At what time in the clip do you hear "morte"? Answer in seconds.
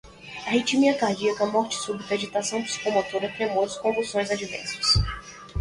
1.45-1.75